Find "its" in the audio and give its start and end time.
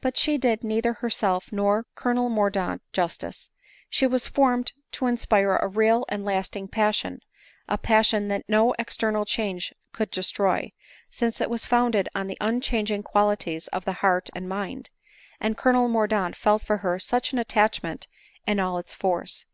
18.78-18.94